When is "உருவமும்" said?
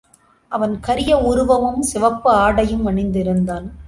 1.17-1.81